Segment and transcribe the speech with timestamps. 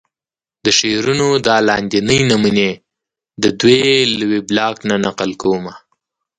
[0.65, 2.69] د شعرونو دا لاندينۍ نمونې
[3.43, 3.81] ددوې
[4.19, 5.73] د وېبلاګ نه نقل کومه